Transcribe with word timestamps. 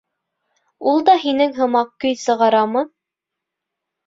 Ул 0.91 1.03
да 1.09 1.15
һинең 1.25 1.53
һымаҡ 1.57 1.93
көй 2.05 2.17
сығарамы? 2.23 2.85